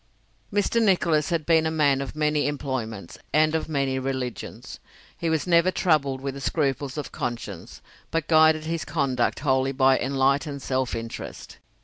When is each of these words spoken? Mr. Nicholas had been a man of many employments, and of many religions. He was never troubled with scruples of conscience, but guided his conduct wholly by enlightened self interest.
Mr. 0.51 0.81
Nicholas 0.81 1.29
had 1.29 1.45
been 1.45 1.67
a 1.67 1.69
man 1.69 2.01
of 2.01 2.15
many 2.15 2.47
employments, 2.47 3.19
and 3.31 3.53
of 3.53 3.69
many 3.69 3.99
religions. 3.99 4.79
He 5.15 5.29
was 5.29 5.45
never 5.45 5.69
troubled 5.69 6.21
with 6.21 6.41
scruples 6.41 6.97
of 6.97 7.11
conscience, 7.11 7.83
but 8.09 8.25
guided 8.27 8.63
his 8.63 8.83
conduct 8.83 9.41
wholly 9.41 9.73
by 9.73 9.99
enlightened 9.99 10.63
self 10.63 10.95
interest. 10.95 11.57